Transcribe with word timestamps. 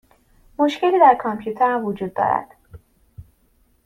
مشکلی 0.59 0.99
در 0.99 1.17
کامپیوترم 1.21 1.85
وجود 1.85 2.13
دارد. 2.13 2.55